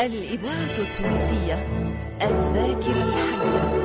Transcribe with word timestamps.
الإذاعة 0.00 0.78
التونسية 0.78 1.66
الذاكرة 2.22 3.04
الحية. 3.04 3.84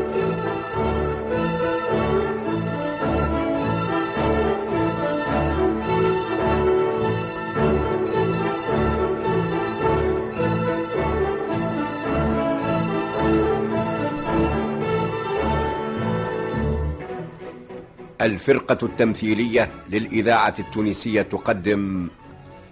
الفرقة 18.22 18.78
التمثيلية 18.84 19.70
للإذاعة 19.90 20.56
التونسية 20.60 21.22
تقدم 21.22 22.08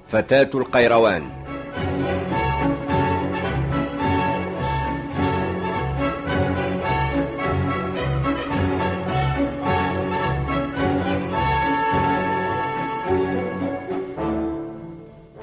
فتاة 0.07 0.49
القيروان. 0.55 1.29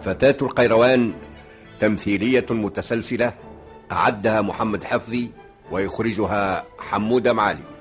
فتاة 0.05 0.37
القيروان 0.43 1.13
تمثيلية 1.81 2.47
متسلسلة 2.51 3.33
أعدها 3.93 4.41
محمد 4.41 4.85
حفظي 4.85 5.31
ويخرجها 5.71 6.65
حمودة 6.79 7.33
معالي. 7.33 7.74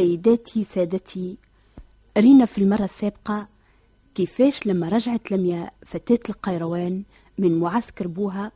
سيداتي 0.00 0.64
سادتي 0.64 1.36
رينا 2.18 2.46
في 2.46 2.58
المرة 2.58 2.84
السابقة 2.84 3.48
كيفاش 4.14 4.66
لما 4.66 4.88
رجعت 4.88 5.30
لميا 5.30 5.70
فتاة 5.86 6.18
القيروان 6.28 7.02
من 7.38 7.60
معسكر 7.60 8.06
بوها 8.06 8.52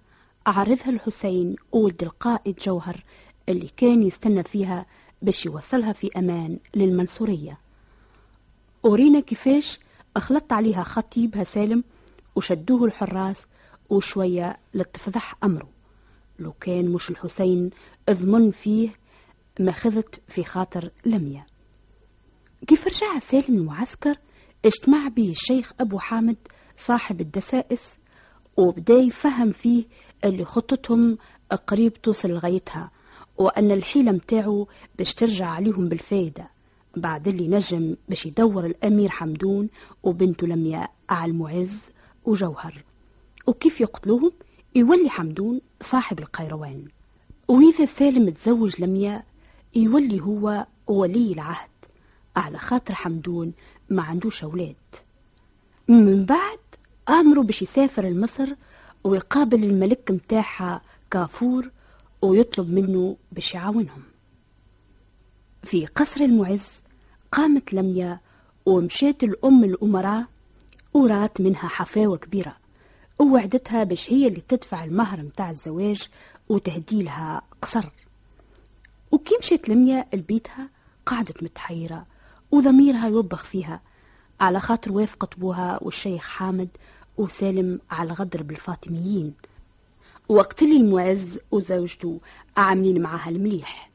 أعرضها 0.46 0.90
الحسين 0.90 1.56
ولد 1.72 2.02
القائد 2.02 2.56
جوهر 2.56 3.04
اللي 3.48 3.70
كان 3.76 4.02
يستنى 4.02 4.42
فيها 4.42 4.86
باش 5.22 5.46
يوصلها 5.46 5.92
في 5.92 6.10
أمان 6.18 6.58
للمنصورية. 6.74 7.58
ورينا 8.82 9.20
كيفاش 9.20 9.80
أخلطت 10.16 10.52
عليها 10.52 10.82
خطيبها 10.82 11.44
سالم 11.44 11.84
وشدوه 12.36 12.84
الحراس 12.84 13.46
وشوية 13.90 14.58
لتفضح 14.74 15.34
أمره. 15.44 15.68
لو 16.38 16.52
كان 16.60 16.88
مش 16.88 17.10
الحسين 17.10 17.70
اضمن 18.08 18.50
فيه 18.50 18.88
ما 19.60 19.72
خذت 19.72 20.20
في 20.28 20.44
خاطر 20.44 20.90
لميا. 21.06 21.46
كيف 22.66 22.86
رجع 22.86 23.18
سالم 23.18 23.58
المعسكر؟ 23.58 24.16
اجتمع 24.64 25.08
به 25.08 25.30
الشيخ 25.30 25.72
أبو 25.80 25.98
حامد 25.98 26.36
صاحب 26.76 27.20
الدسائس 27.20 27.96
وبدأ 28.56 28.94
يفهم 28.94 29.52
فيه 29.52 29.84
اللي 30.24 30.44
خطتهم 30.44 31.18
قريب 31.66 32.02
توصل 32.02 32.30
لغايتها 32.30 32.90
وأن 33.38 33.70
الحيلة 33.70 34.12
متاعه 34.12 34.66
باش 34.98 35.14
ترجع 35.14 35.46
عليهم 35.46 35.88
بالفايدة. 35.88 36.50
بعد 36.96 37.28
اللي 37.28 37.48
نجم 37.48 37.96
باش 38.08 38.26
يدور 38.26 38.66
الأمير 38.66 39.08
حمدون 39.08 39.68
وبنته 40.02 40.46
لمياء 40.46 40.90
على 41.10 41.30
المعز 41.30 41.90
وجوهر. 42.24 42.84
وكيف 43.46 43.80
يقتلوهم؟ 43.80 44.32
يولي 44.74 45.10
حمدون 45.10 45.60
صاحب 45.80 46.18
القيروان. 46.18 46.84
وإذا 47.48 47.86
سالم 47.86 48.30
تزوج 48.30 48.80
لمياء 48.80 49.24
يولي 49.76 50.20
هو 50.20 50.66
ولي 50.86 51.32
العهد. 51.32 51.68
على 52.36 52.58
خاطر 52.58 52.94
حمدون 52.94 53.52
ما 53.90 54.02
عندوش 54.02 54.44
أولاد. 54.44 54.76
من 55.88 56.24
بعد 56.24 56.58
أمروا 57.08 57.44
باش 57.44 57.62
يسافر 57.62 58.02
لمصر 58.02 58.48
ويقابل 59.04 59.64
الملك 59.64 60.10
متاعها 60.10 60.80
كافور 61.10 61.70
ويطلب 62.22 62.70
منه 62.70 63.16
باش 63.32 63.54
يعاونهم. 63.54 64.02
في 65.62 65.86
قصر 65.86 66.20
المعز 66.20 66.66
قامت 67.32 67.72
لميا 67.74 68.20
ومشات 68.66 69.24
الأم 69.24 69.64
الأمراء 69.64 70.24
ورات 70.94 71.40
منها 71.40 71.68
حفاوة 71.68 72.16
كبيرة. 72.16 72.56
ووعدتها 73.18 73.84
باش 73.84 74.12
هي 74.12 74.26
اللي 74.26 74.40
تدفع 74.48 74.84
المهر 74.84 75.22
متاع 75.22 75.50
الزواج 75.50 76.08
وتهديلها 76.48 77.42
قصر. 77.62 77.84
وكي 79.14 79.34
مشيت 79.40 79.68
لميا 79.68 80.06
لبيتها 80.14 80.68
قعدت 81.06 81.42
متحيرة 81.42 82.06
وضميرها 82.50 83.08
يوبخ 83.08 83.44
فيها 83.44 83.80
على 84.40 84.60
خاطر 84.60 84.92
وافقت 84.92 85.38
بوها 85.38 85.78
والشيخ 85.82 86.22
حامد 86.22 86.68
وسالم 87.16 87.80
على 87.90 88.06
الغدر 88.10 88.42
بالفاطميين. 88.42 89.34
وقت 90.28 90.62
اللي 90.62 90.76
المعز 90.76 91.38
وزوجته 91.50 92.20
عاملين 92.56 93.02
معاها 93.02 93.28
المليح. 93.28 93.90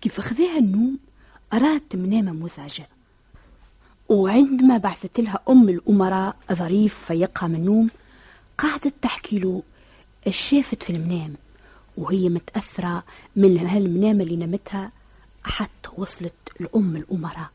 كيف 0.00 0.20
خذاها 0.20 0.58
النوم؟ 0.58 0.98
أرادت 1.52 1.96
منامة 1.96 2.32
مزعجة. 2.32 2.88
وعندما 4.08 4.78
بعثت 4.78 5.20
لها 5.20 5.38
أم 5.48 5.68
الأمراء 5.68 6.36
ظريف 6.52 6.98
فيقها 6.98 7.46
من 7.46 7.54
النوم 7.54 7.90
قعدت 8.58 8.94
تحكي 9.02 9.38
له 9.38 9.62
الشافت 10.26 10.82
في 10.82 10.90
المنام؟ 10.90 11.34
وهي 12.00 12.28
متأثرة 12.28 13.04
من 13.36 13.58
هالمنامة 13.58 14.22
اللي 14.24 14.36
نمتها 14.36 14.90
حتى 15.44 15.88
وصلت 15.96 16.34
لأم 16.60 16.96
الأمراء. 16.96 17.50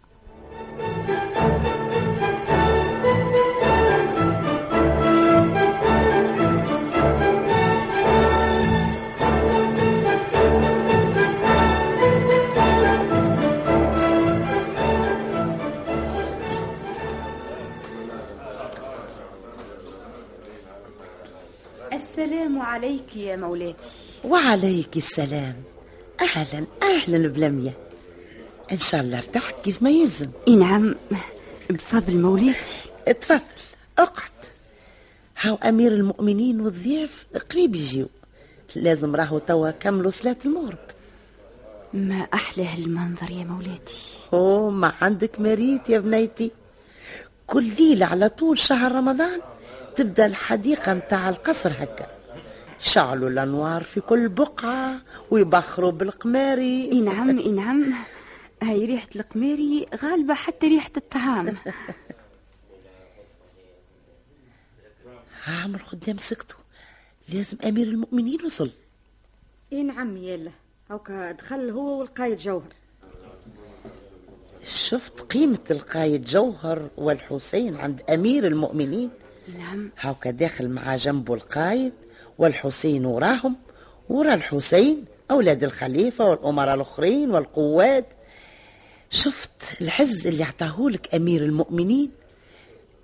السلام 21.94 22.60
عليك 22.60 23.16
يا 23.16 23.36
مولاتي. 23.36 24.05
وعليك 24.26 24.98
السلام. 24.98 25.56
أهلا 26.22 26.66
أهلا 26.84 27.28
بلمية. 27.28 27.78
إن 28.72 28.78
شاء 28.78 29.02
الله 29.02 29.18
ارتحت 29.18 29.56
كيف 29.64 29.82
ما 29.82 29.90
يلزم. 29.90 30.30
إي 30.48 30.56
نعم. 30.56 30.96
بفضل 31.70 32.18
مولاتي 32.18 32.90
اتفضل 33.08 33.40
أقعد. 34.00 34.32
هاو 35.42 35.56
أمير 35.56 35.92
المؤمنين 35.92 36.62
والضياف 36.62 37.26
قريب 37.52 37.76
يجيو. 37.76 38.08
لازم 38.76 39.16
راهو 39.16 39.38
توا 39.38 39.72
كملوا 39.72 40.12
صلاة 40.12 40.38
المغرب. 40.46 40.78
ما 41.94 42.28
أحلى 42.34 42.66
هالمنظر 42.66 43.32
يا 43.32 43.44
مولاتي 43.44 44.02
اوه 44.34 44.70
ما 44.70 44.94
عندك 45.02 45.40
مريت 45.40 45.90
يا 45.90 46.00
بنيتي. 46.00 46.52
كل 47.48 47.64
ليلة 47.80 48.06
على 48.06 48.30
طول 48.30 48.60
شهر 48.60 48.92
رمضان 48.92 49.42
تبدأ 49.96 50.26
الحديقة 50.26 50.94
متاع 50.94 51.30
القصر 51.30 51.72
هكا. 51.80 52.15
شعلوا 52.86 53.30
الأنوار 53.30 53.84
في 53.84 54.02
كل 54.02 54.30
بقعة 54.30 55.02
ويبخروا 55.32 55.92
بالقماري 55.92 56.92
إي 56.92 57.02
نعم 57.02 57.40
إي 57.40 57.52
نعم. 57.52 57.94
هاي 58.64 58.86
ريحة 58.86 59.08
القماري 59.16 59.88
غالبة 60.04 60.34
حتى 60.34 60.68
ريحة 60.68 60.92
الطعام. 60.98 61.58
عامر 65.48 65.80
خدام 65.80 66.18
سكتوا 66.18 66.60
لازم 67.30 67.58
أمير 67.66 67.88
المؤمنين 67.88 68.46
وصل 68.46 68.72
إي 69.74 69.84
نعم 69.84 70.18
يلا. 70.18 70.52
هاكا 70.92 71.32
دخل 71.32 71.70
هو 71.70 72.00
والقايد 72.00 72.38
جوهر. 72.38 72.74
شفت 74.66 75.20
قيمة 75.20 75.60
القايد 75.72 76.24
جوهر 76.24 76.90
والحسين 76.98 77.76
عند 77.76 78.02
أمير 78.10 78.48
المؤمنين؟ 78.48 79.10
نعم. 79.58 79.90
هاكا 80.00 80.32
داخل 80.32 80.70
مع 80.70 80.96
جنبه 80.96 81.34
القايد. 81.34 81.94
والحسين 82.38 83.06
وراهم 83.06 83.56
ورا 84.10 84.34
الحسين 84.34 85.06
أولاد 85.32 85.64
الخليفة 85.64 86.26
والأمراء 86.26 86.76
الآخرين 86.76 87.32
والقوات. 87.32 88.06
شفت 89.10 89.82
العز 89.82 90.28
اللي 90.28 90.44
عطاهولك 90.44 91.16
أمير 91.16 91.44
المؤمنين؟ 91.44 92.12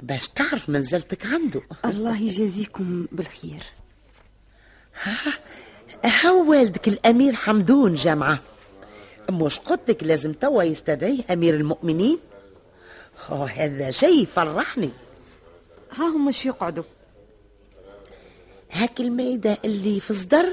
باش 0.03 0.27
تعرف 0.27 0.69
منزلتك 0.69 1.25
عنده. 1.25 1.61
الله 1.85 2.21
يجازيكم 2.21 3.07
بالخير. 3.11 3.63
هاو 6.05 6.49
والدك 6.51 6.87
الأمير 6.87 7.35
حمدون 7.35 7.95
جامعة 7.95 8.39
مش 9.31 9.59
قلت 9.59 9.89
لك 9.89 10.03
لازم 10.03 10.33
توا 10.33 10.63
يستدعيه 10.63 11.23
أمير 11.31 11.53
المؤمنين؟ 11.53 12.17
هذا 13.55 13.91
شيء 13.91 14.25
فرحني 14.25 14.89
ها 15.91 16.05
هم 16.05 16.27
مش 16.27 16.45
يقعدوا. 16.45 16.83
هاك 18.71 18.99
الميدة 19.01 19.57
اللي 19.65 19.99
في 19.99 20.13
صدر 20.13 20.45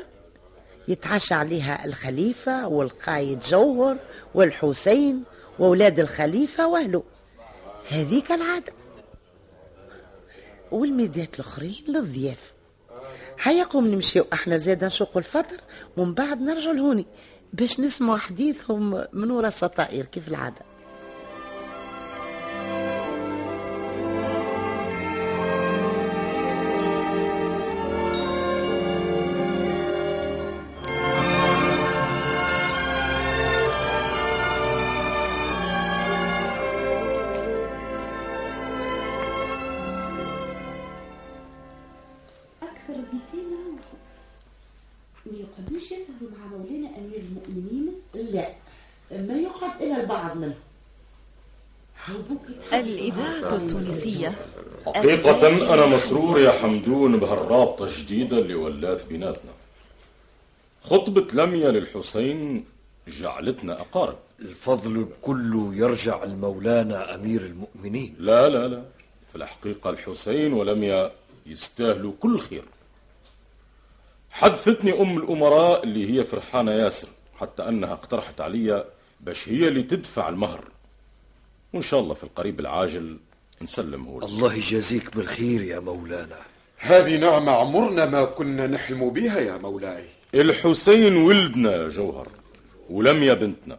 يتعشى 0.89 1.35
عليها 1.35 1.85
الخليفة 1.85 2.69
والقايد 2.69 3.41
جوهر 3.41 3.99
والحسين 4.35 5.25
وأولاد 5.59 6.01
الخليفة 6.01 6.69
وأهله 6.69 7.03
هذيك 7.89 8.33
العادة. 8.33 8.73
والميدات 10.71 11.35
الأخرين 11.35 11.85
للضياف. 11.89 12.53
حيقوم 13.39 13.87
نمشيو 13.87 14.27
أحنا 14.33 14.57
زادا 14.57 14.87
نشوقوا 14.87 15.19
الفطر 15.19 15.61
ومن 15.97 16.15
بعد 16.15 16.41
نرجعوا 16.41 16.75
لهوني 16.75 17.07
باش 17.53 17.81
نسمعوا 17.81 18.19
حديثهم 18.19 19.05
من 19.13 19.31
وراء 19.31 19.49
الستائر 19.49 20.05
كيف 20.05 20.29
العادة؟ 20.29 20.61
الإذاعة 52.81 53.57
التونسية. 53.57 54.35
حقيقة 54.87 55.75
أنا 55.75 55.87
مسرور 55.87 56.41
يا 56.41 56.51
حمدون 56.51 57.17
بهالرابطة 57.17 57.85
الجديدة 57.85 58.39
اللي 58.39 58.55
ولات 58.55 59.07
بيناتنا. 59.07 59.51
خطبة 60.83 61.27
لميا 61.33 61.71
للحسين 61.71 62.65
جعلتنا 63.09 63.81
أقارب. 63.81 64.17
الفضل 64.41 65.09
كله 65.23 65.71
يرجع 65.75 66.25
لمولانا 66.25 67.15
أمير 67.15 67.41
المؤمنين. 67.41 68.15
لا 68.19 68.49
لا 68.49 68.69
لا. 68.69 68.83
في 69.33 69.37
الحقيقة 69.37 69.91
الحسين 69.91 70.53
ولميا 70.53 71.11
يستاهلوا 71.47 72.13
كل 72.21 72.39
خير. 72.39 72.65
حدثتني 74.31 75.01
أم 75.01 75.19
الأمراء 75.19 75.85
اللي 75.85 76.13
هي 76.13 76.25
فرحانة 76.25 76.73
ياسر 76.73 77.09
حتى 77.41 77.69
أنها 77.69 77.93
اقترحت 77.93 78.41
علي 78.41 78.85
باش 79.21 79.49
هي 79.49 79.69
اللي 79.69 79.83
تدفع 79.83 80.29
المهر. 80.29 80.65
وإن 81.73 81.83
شاء 81.83 82.01
الله 82.01 82.15
في 82.15 82.25
القريب 82.25 82.61
العاجل 82.61 83.19
نسلمه 83.63 84.19
لك. 84.21 84.25
الله 84.25 84.55
يجازيك 84.55 85.17
بالخير 85.17 85.63
يا 85.63 85.79
مولانا. 85.79 86.39
هذه 86.79 87.17
نعمة 87.17 87.53
عمرنا 87.53 88.07
ما 88.07 88.25
كنا 88.25 88.67
نحلم 88.67 89.11
بها 89.11 89.39
يا 89.41 89.57
مولاي. 89.57 90.05
الحسين 90.35 91.17
ولدنا 91.17 91.73
يا 91.73 91.89
جوهر 91.89 92.29
ولميا 92.91 93.35
بنتنا. 93.35 93.79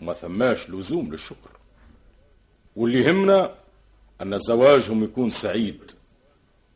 ما 0.00 0.12
ثماش 0.12 0.70
لزوم 0.70 1.10
للشكر. 1.12 1.50
واللي 2.76 3.00
يهمنا 3.00 3.54
أن 4.22 4.38
زواجهم 4.38 5.04
يكون 5.04 5.30
سعيد 5.30 5.90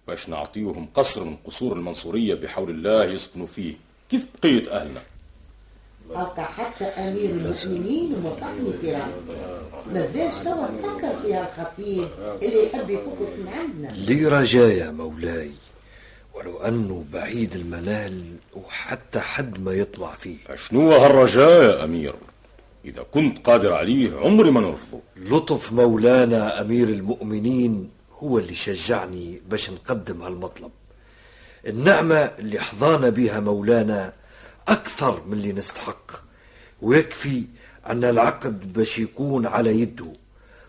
باش 0.09 0.29
نعطيهم 0.29 0.89
قصر 0.95 1.25
من 1.25 1.37
قصور 1.37 1.77
المنصورية 1.77 2.35
بحول 2.35 2.71
الله 2.71 3.05
يسكنوا 3.05 3.47
فيه. 3.47 3.75
كيف 4.11 4.27
بقية 4.39 4.81
أهلنا؟ 4.81 5.03
هكا 6.15 6.43
حتى 6.43 6.85
أمير 6.85 7.31
المؤمنين 7.31 8.17
موافقني 8.23 8.73
في 8.81 8.93
رايه 8.93 9.23
مازالش 9.95 10.37
توا 10.37 10.67
تفكر 10.67 11.13
فيها 11.23 11.49
الخطيب 11.49 12.09
اللي 12.43 12.67
يحب 12.67 12.91
يفك 12.91 13.19
من 13.39 13.49
عندنا. 13.59 13.89
لي 13.89 14.27
رجاء 14.27 14.69
يا 14.69 14.91
مولاي 14.91 15.51
ولو 16.35 16.59
أنه 16.59 17.05
بعيد 17.13 17.55
المنال 17.55 18.23
وحتى 18.55 19.21
حد 19.21 19.61
ما 19.61 19.73
يطلع 19.73 20.13
فيه. 20.13 20.37
شنو 20.55 20.93
هالرجاء 20.93 21.63
يا 21.63 21.85
أمير؟ 21.85 22.15
إذا 22.85 23.03
كنت 23.03 23.47
قادر 23.47 23.73
عليه 23.73 24.17
عمري 24.17 24.51
ما 24.51 24.61
نرفضه. 24.61 25.01
لطف 25.17 25.73
مولانا 25.73 26.61
أمير 26.61 26.89
المؤمنين 26.89 27.91
هو 28.23 28.39
اللي 28.39 28.55
شجعني 28.55 29.43
باش 29.49 29.71
نقدم 29.71 30.23
هالمطلب. 30.23 30.71
النعمة 31.67 32.17
اللي 32.17 32.61
حظانا 32.61 33.09
بها 33.11 33.41
مولانا 33.41 34.13
أكثر 34.69 35.23
من 35.27 35.33
اللي 35.33 35.53
نستحق. 35.53 36.11
ويكفي 36.83 37.45
أن 37.87 38.05
العقد 38.05 38.73
باش 38.73 38.99
يكون 38.99 39.47
على 39.47 39.81
يده. 39.81 40.13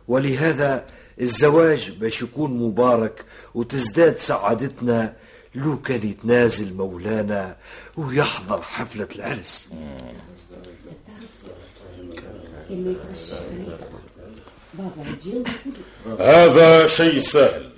ولهذا 0.07 0.85
الزواج 1.21 1.91
باش 1.91 2.21
يكون 2.21 2.57
مبارك 2.57 3.25
وتزداد 3.53 4.17
سعادتنا. 4.17 5.13
لو 5.55 5.81
كان 5.81 6.07
يتنازل 6.07 6.73
مولانا 6.73 7.55
ويحضر 7.97 8.61
حفلة 8.61 9.07
العرس. 9.15 9.67
هذا 16.19 16.87
شيء 16.87 17.19
سهل. 17.19 17.71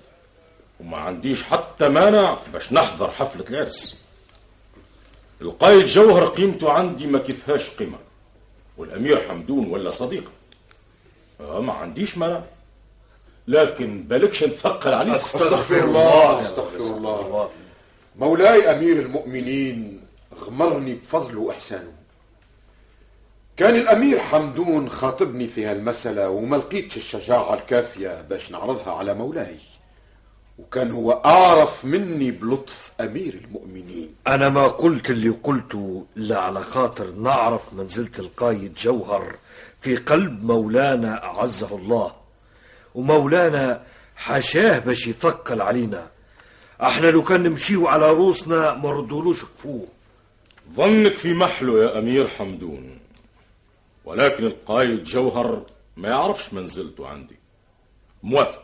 وما 0.79 0.97
عنديش 0.97 1.44
حتى 1.44 1.89
مانع 1.89 2.38
باش 2.53 2.73
نحضر 2.73 3.11
حفلة 3.11 3.45
العرس. 3.50 4.05
القايد 5.41 5.85
جوهر 5.85 6.25
قيمته 6.25 6.71
عندي 6.71 7.07
ما 7.07 7.19
كيفهاش 7.19 7.69
قيمة. 7.69 7.97
والأمير 8.77 9.21
حمدون 9.29 9.67
ولا 9.67 9.89
صديق. 9.89 10.31
آه 11.41 11.59
ما 11.59 11.73
عنديش 11.73 12.17
مانع. 12.17 12.41
لكن 13.47 14.03
بالكش 14.03 14.43
نثقل 14.43 14.93
عليك. 14.93 15.15
أستغفر 15.15 15.83
الله. 15.83 16.41
أستغفر 16.41 16.95
الله. 16.97 17.49
مولاي 18.15 18.71
أمير 18.71 18.99
المؤمنين 18.99 20.05
غمرني 20.39 20.93
بفضله 20.93 21.39
وإحسانه. 21.39 21.91
كان 23.57 23.75
الأمير 23.75 24.19
حمدون 24.19 24.89
خاطبني 24.89 25.47
في 25.47 25.65
هالمسألة 25.65 26.29
وما 26.29 26.55
لقيتش 26.55 26.97
الشجاعة 26.97 27.53
الكافية 27.53 28.21
باش 28.21 28.51
نعرضها 28.51 28.93
على 28.93 29.13
مولاي. 29.13 29.57
وكان 30.60 30.92
هو 30.92 31.12
أعرف 31.12 31.86
مني 31.86 32.31
بلطف 32.31 32.92
أمير 33.02 33.34
المؤمنين. 33.34 34.16
أنا 34.28 34.50
ما 34.50 34.68
قلت 34.68 35.10
اللي 35.10 35.30
قلته 35.30 36.06
إلا 36.18 36.40
على 36.40 36.63
خاطر 36.63 37.12
نعرف 37.12 37.74
منزلة 37.74 38.12
القايد 38.19 38.74
جوهر 38.74 39.36
في 39.81 39.96
قلب 39.96 40.44
مولانا 40.44 41.24
أعزه 41.25 41.75
الله. 41.75 42.13
ومولانا 42.96 43.84
حاشاه 44.16 44.80
باش 44.80 45.07
يثقل 45.07 45.62
علينا. 45.62 46.07
أحنا 46.81 47.07
لو 47.07 47.24
كان 47.24 47.44
نمشيو 47.44 47.88
على 47.88 48.09
روسنا 48.09 48.74
ما 48.74 48.92
ردولوش 48.92 49.42
كفوه. 49.44 49.88
ظنك 50.76 51.12
في 51.14 51.33
محله 51.33 51.83
يا 51.83 52.00
أمير 52.00 52.28
حمدون 52.28 53.00
ولكن 54.06 54.45
القايد 54.45 55.04
جوهر 55.04 55.66
ما 55.97 56.09
يعرفش 56.09 56.54
منزلته 56.54 57.07
عندي. 57.07 57.35
موافق. 58.24 58.64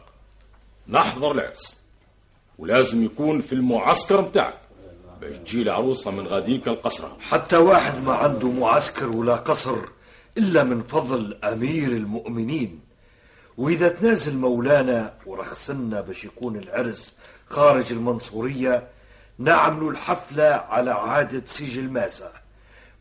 نحضر 0.87 1.31
العرس. 1.31 1.80
ولازم 2.61 3.03
يكون 3.03 3.41
في 3.41 3.53
المعسكر 3.53 4.21
متاعك. 4.21 4.57
باش 5.21 5.37
تجي 5.37 5.61
العروسة 5.61 6.11
من 6.11 6.27
غاديك 6.27 6.67
القصر 6.67 7.07
حتى 7.19 7.57
واحد 7.57 8.03
ما 8.03 8.13
عنده 8.13 8.47
معسكر 8.47 9.09
ولا 9.09 9.35
قصر 9.35 9.77
إلا 10.37 10.63
من 10.63 10.83
فضل 10.83 11.37
أمير 11.43 11.87
المؤمنين. 11.87 12.79
وإذا 13.57 13.89
تنازل 13.89 14.37
مولانا 14.37 15.13
ورخصنا 15.25 16.01
باش 16.01 16.25
يكون 16.25 16.55
العرس 16.55 17.13
خارج 17.49 17.91
المنصورية 17.91 18.87
نعملوا 19.39 19.91
الحفلة 19.91 20.43
على 20.43 20.91
عادة 20.91 21.43
سيج 21.45 21.77
الماسة. 21.77 22.31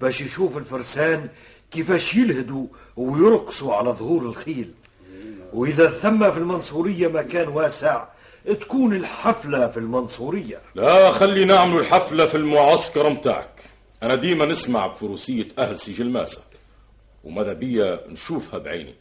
باش 0.00 0.20
يشوف 0.20 0.56
الفرسان 0.56 1.28
كيفاش 1.70 2.14
يلهدوا 2.14 2.66
ويرقصوا 2.96 3.74
على 3.74 3.90
ظهور 3.90 4.22
الخيل. 4.22 4.70
وإذا 5.52 5.90
ثم 5.90 6.30
في 6.30 6.38
المنصورية 6.38 7.08
مكان 7.08 7.48
واسع 7.48 8.04
تكون 8.44 8.96
الحفلة 8.96 9.68
في 9.68 9.76
المنصورية. 9.76 10.58
لا 10.74 11.10
خلي 11.10 11.44
نعملوا 11.44 11.80
الحفلة 11.80 12.26
في 12.26 12.34
المعسكر 12.34 13.08
متاعك. 13.08 13.62
أنا 14.02 14.14
ديما 14.14 14.44
نسمع 14.44 14.86
بفروسية 14.86 15.48
أهل 15.58 15.78
سجل 15.78 16.10
ماسة 16.10 16.40
وماذا 17.24 17.52
بيا 17.52 18.00
نشوفها 18.08 18.58
بعيني. 18.58 18.94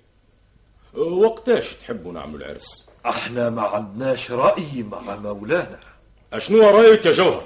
وقتاش 0.93 1.73
تحبوا 1.73 2.13
نعملوا 2.13 2.39
العرس 2.39 2.89
إحنا 3.05 3.49
ما 3.49 3.61
عندناش 3.61 4.31
رأي 4.31 4.85
مع 4.91 5.15
مولانا. 5.15 5.79
أشنو 6.33 6.69
رأيك 6.69 7.05
يا 7.05 7.11
جوهر؟ 7.11 7.43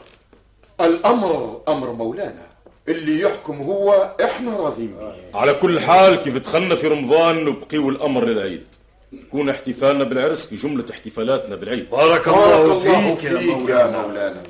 الأمر 0.82 1.62
أمر 1.68 1.92
مولانا. 1.92 2.46
اللي 2.88 3.22
يحكم 3.22 3.62
هو 3.62 4.16
إحنا 4.24 4.58
راضين 4.58 4.96
على 5.34 5.54
كل 5.54 5.80
حال 5.80 6.16
كيف 6.16 6.38
دخلنا 6.38 6.76
في 6.76 6.88
رمضان 6.88 7.46
نبقيو 7.46 7.90
الأمر 7.90 8.26
للعيد. 8.26 8.64
يكون 9.14 9.50
احتفالنا 9.50 10.04
بالعرس 10.04 10.46
في 10.46 10.56
جملة 10.56 10.86
احتفالاتنا 10.92 11.56
بالعيد. 11.56 11.90
بارك 11.90 12.10
بارك 12.10 12.28
الله 12.28 12.62
الله 12.62 13.16
فيك 13.16 13.24
يا 13.24 13.38
فيك 13.38 13.48
يا 13.50 13.56
مولانا. 13.58 14.02
مولانا. 14.02 14.44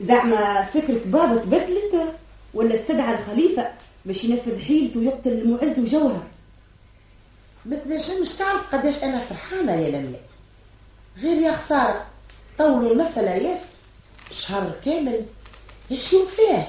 زعما 0.00 0.64
فكرة 0.64 1.00
بابا 1.04 1.36
تبدلت 1.40 2.14
ولا 2.54 2.74
استدعى 2.74 3.14
الخليفة 3.18 3.70
باش 4.04 4.24
ينفذ 4.24 4.58
حيلته 4.64 5.00
ويقتل 5.00 5.32
المعز 5.32 5.78
وجوهر؟ 5.78 6.22
ما 7.64 7.76
تنجمش 7.76 8.34
تعرف 8.34 8.74
قداش 8.74 9.04
أنا 9.04 9.20
فرحانة 9.20 9.72
يا 9.72 9.88
لمياء 9.88 10.22
غير 11.22 11.42
يا 11.42 11.52
خسارة 11.52 12.04
طولوا 12.58 12.92
المسألة 12.92 13.30
ياسر. 13.30 13.66
شهر 14.30 14.72
كامل 14.84 15.24
يشيو 15.90 16.26
فيه. 16.26 16.68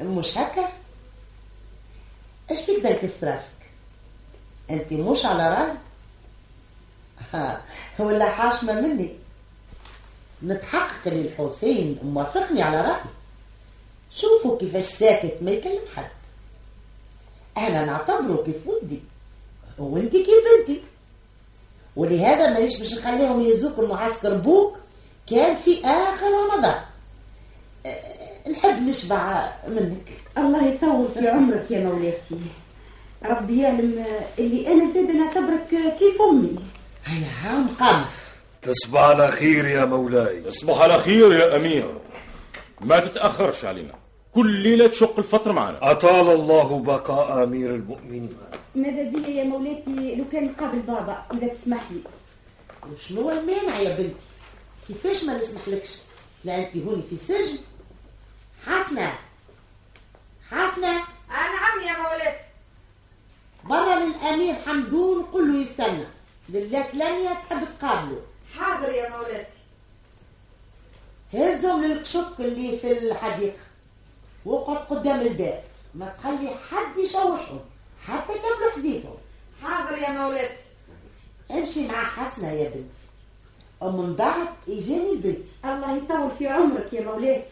مش 0.00 0.38
هكا؟ 0.38 0.68
إيش 2.50 2.60
فيك 2.60 2.80
دنكس 2.82 3.24
راسك؟ 3.24 3.58
أنت 4.70 4.92
مش 4.92 5.26
على 5.26 5.42
راي 5.48 5.56
ها 5.56 5.76
ولا 7.98 8.30
حاشمة 8.30 8.80
مني. 8.80 9.10
نتحقق 10.42 11.06
ان 11.12 11.12
الحسين 11.12 11.98
موافقني 12.04 12.62
على 12.62 12.80
رأيي. 12.80 13.10
شوفوا 14.16 14.58
كيفاش 14.58 14.84
ساكت 14.84 15.36
ما 15.42 15.50
يكلم 15.50 15.80
حد. 15.96 16.08
أنا 17.58 17.84
نعتبره 17.84 18.42
كيف 18.46 18.66
ولدي. 18.66 18.98
وانت 19.78 20.12
كيف 20.12 20.28
بنتي. 20.58 20.82
ولهذا 21.96 22.52
مانيش 22.52 22.78
باش 22.78 22.94
نخليهم 22.94 23.40
يهزوك 23.40 23.78
المعسكر 23.78 24.34
بوك. 24.36 24.76
كان 25.30 25.56
في 25.56 25.84
آخر 25.84 26.26
رمضان. 26.26 26.82
أه، 27.86 28.48
نحب 28.50 28.88
نشبع 28.88 29.52
منك. 29.68 30.08
الله 30.38 30.66
يطول 30.66 31.08
في 31.14 31.28
عمرك 31.28 31.70
يا 31.70 31.80
مولاتي. 31.80 32.36
ربي 33.24 33.62
يعلم 33.62 34.04
اللي 34.38 34.72
أنا 34.72 34.92
زاد 34.94 35.10
نعتبرك 35.10 35.94
كيف 35.98 36.22
أمي. 36.30 36.56
هام 37.08 37.68
قام 37.68 38.04
تصبح 38.62 39.00
على 39.00 39.30
خير 39.30 39.66
يا 39.66 39.84
مولاي. 39.84 40.40
تصبح 40.40 40.80
على 40.80 40.98
خير 40.98 41.32
يا 41.32 41.56
أمير. 41.56 41.94
ما 42.80 43.00
تتاخرش 43.00 43.64
علينا 43.64 43.94
كل 44.34 44.50
ليلة 44.50 44.86
تشق 44.86 45.18
الفطر 45.18 45.52
معنا. 45.52 45.90
أطال 45.90 46.30
الله 46.30 46.78
بقاء 46.78 47.44
أمير 47.44 47.74
المؤمنين. 47.74 48.36
ماذا 48.74 49.02
بيا 49.02 49.28
يا 49.28 49.44
مولاتي 49.44 50.14
لو 50.14 50.24
كان 50.32 50.48
قابل 50.48 50.78
بابا 50.78 51.22
إذا 51.32 51.48
تسمح 51.48 51.90
لي 51.90 52.00
وشنو 52.92 53.30
المانع 53.30 53.78
يا 53.78 53.96
بنتي؟ 53.96 54.14
كيفاش 54.88 55.24
ما 55.24 55.38
نسمحلكش؟ 55.38 55.98
لا 56.44 56.58
أنت 56.58 56.76
هوني 56.76 57.02
في 57.10 57.16
سجن. 57.16 57.58
حسنه 58.66 59.12
حسنه 60.50 60.92
نعم 61.28 61.80
يا 61.86 61.98
مولاتي. 62.02 62.44
برا 63.64 64.04
للأمير 64.04 64.54
حمدون 64.66 65.22
قل 65.22 65.52
له 65.52 65.62
يستنى. 65.62 66.04
لله 66.48 66.82
كلامية 66.92 67.28
تحب 67.28 67.64
تقابله 67.78 68.22
حاضر 68.54 68.92
يا 68.92 69.10
مولاتي. 69.10 69.58
هزهم 71.34 71.84
للكشك 71.84 72.40
اللي 72.40 72.78
في 72.78 72.92
الحديقة. 72.92 73.58
وقعد 74.44 74.76
قدام 74.76 75.20
الباب. 75.20 75.62
ما 75.94 76.08
تخلي 76.18 76.50
حد 76.70 76.98
يشوشهم. 76.98 77.60
حتى 78.06 78.32
يكملوا 78.32 78.72
حديثهم 78.76 79.16
حاضر 79.62 79.98
يا 79.98 80.10
مولاتي. 80.10 80.56
امشي 81.50 81.86
مع 81.86 82.04
حسنة 82.04 82.52
يا 82.52 82.68
بنتي 82.68 83.08
ومن 83.80 84.14
بعد 84.14 84.48
يجيني 84.66 85.12
البيت 85.12 85.44
الله 85.64 85.96
يطول 85.96 86.30
في 86.38 86.48
عمرك 86.48 86.92
يا 86.92 87.04
مولاتي. 87.04 87.44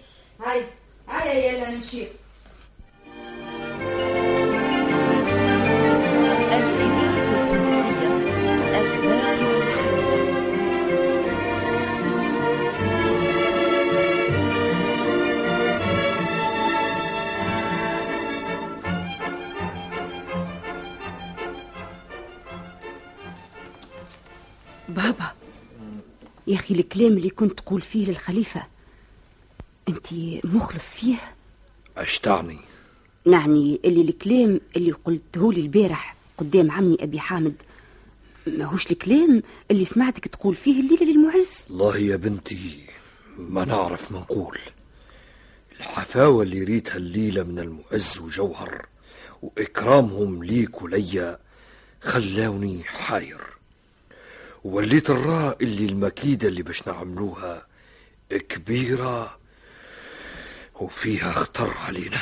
هاي 0.46 0.64
هاي 1.08 1.48
يلا 1.48 1.70
نمشي. 1.70 2.06
بابا. 24.96 25.32
يا 26.46 26.54
أخي 26.56 26.74
الكلام 26.74 27.12
اللي 27.12 27.30
كنت 27.30 27.60
تقول 27.60 27.80
فيه 27.80 28.06
للخليفة 28.06 28.62
أنت 29.88 30.06
مخلص 30.44 30.84
فيه؟ 30.84 31.16
اش 31.96 32.18
تعني 32.18 32.58
نعني 33.26 33.80
اللي 33.84 34.00
الكلام 34.00 34.60
اللي 34.76 34.92
قلته 34.92 35.52
لي 35.52 35.60
البارح 35.60 36.16
قدام 36.38 36.70
عمي 36.70 36.96
أبي 37.00 37.20
حامد 37.20 37.54
ماهوش 38.46 38.90
الكلام 38.90 39.42
اللي 39.70 39.84
سمعتك 39.84 40.28
تقول 40.28 40.54
فيه 40.54 40.80
الليلة 40.80 41.06
للمعز؟ 41.06 41.46
والله 41.70 41.98
يا 41.98 42.16
بنتي 42.16 42.86
ما 43.38 43.64
نعرف 43.64 44.12
ما 44.12 44.18
نقول. 44.18 44.58
الحفاوة 45.80 46.42
اللي 46.42 46.64
ريتها 46.64 46.96
الليلة 46.96 47.42
من 47.42 47.58
المعز 47.58 48.18
وجوهر 48.18 48.86
وإكرامهم 49.42 50.44
ليك 50.44 50.82
وليا 50.82 51.38
خلاوني 52.00 52.84
حاير. 52.84 53.40
وليت 54.66 55.10
الراء 55.10 55.62
اللي 55.64 55.84
المكيدة 55.86 56.48
اللي 56.48 56.62
باش 56.62 56.88
نعملوها 56.88 57.66
كبيرة 58.30 59.38
وفيها 60.80 61.32
خطر 61.32 61.74
علينا. 61.78 62.18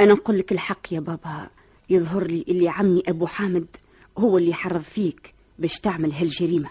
أنا 0.00 0.12
نقول 0.12 0.38
لك 0.38 0.52
الحق 0.52 0.92
يا 0.92 1.00
بابا. 1.00 1.50
يظهر 1.90 2.26
لي 2.26 2.44
اللي 2.48 2.68
عمي 2.68 3.02
أبو 3.08 3.26
حامد 3.26 3.66
هو 4.18 4.38
اللي 4.38 4.54
حرض 4.54 4.82
فيك 4.82 5.34
باش 5.58 5.80
تعمل 5.80 6.12
هالجريمة. 6.12 6.70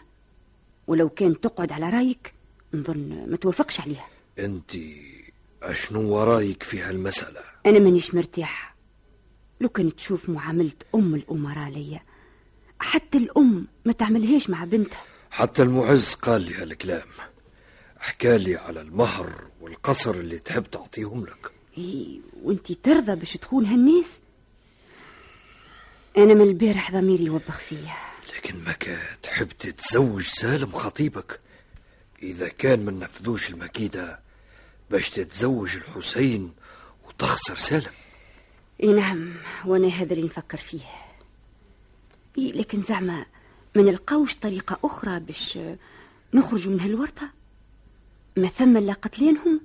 ولو 0.87 1.09
كان 1.09 1.39
تقعد 1.39 1.71
على 1.71 1.89
رايك 1.89 2.33
نظن 2.73 3.25
ما 3.27 3.37
توافقش 3.37 3.79
عليها. 3.79 4.07
أنت 4.39 4.71
أشنو 5.63 6.01
ورايك 6.01 6.63
في 6.63 6.81
هالمسألة؟ 6.81 7.41
أنا 7.65 7.79
مانيش 7.79 8.15
مرتاحة. 8.15 8.75
لو 9.61 9.69
كنت 9.69 9.93
تشوف 9.93 10.29
معاملة 10.29 10.71
أم 10.95 11.15
الأمراء 11.15 11.69
ليا 11.69 12.01
حتى 12.81 13.17
الأم 13.17 13.67
ما 13.85 13.93
تعملهاش 13.93 14.49
مع 14.49 14.63
بنتها. 14.63 15.03
حتى 15.31 15.61
المعز 15.61 16.13
قال 16.13 16.41
لي 16.41 16.53
هالكلام. 16.53 17.07
حكالي 17.99 18.55
على 18.55 18.81
المهر 18.81 19.47
والقصر 19.61 20.11
اللي 20.11 20.39
تحب 20.39 20.63
تعطيهم 20.63 21.25
لك. 21.25 21.51
إيه 21.77 22.19
وانتي 22.43 22.77
ترضى 22.83 23.15
باش 23.15 23.33
تخون 23.33 23.65
هالناس؟ 23.65 24.19
أنا 26.17 26.33
من 26.33 26.41
البارح 26.41 26.91
ضميري 26.91 27.25
يوبخ 27.25 27.57
فيا. 27.57 27.93
لكن 28.37 28.63
ما 28.63 28.75
تحب 29.23 29.47
تتزوج 29.47 30.23
سالم 30.23 30.71
خطيبك؟ 30.71 31.39
إذا 32.23 32.47
كان 32.47 32.85
ما 32.85 32.91
نفذوش 32.91 33.49
المكيدة 33.49 34.19
باش 34.89 35.09
تتزوج 35.09 35.75
الحسين 35.75 36.53
وتخسر 37.07 37.55
سالم. 37.55 37.91
إيه 38.83 38.89
نعم 38.89 39.33
وأنا 39.65 39.87
هذا 39.87 40.13
اللي 40.13 40.25
نفكر 40.25 40.57
فيه. 40.57 41.10
لكن 42.37 42.81
زعما 42.81 43.25
ما 43.75 43.81
نلقاوش 43.81 44.35
طريقة 44.35 44.79
أخرى 44.83 45.19
باش 45.19 45.59
نخرجوا 46.33 46.73
من 46.73 46.79
هالورطة 46.79 47.29
ما 48.37 48.47
ثم 48.47 48.77
لا 48.77 48.93
قتلينهم 48.93 49.61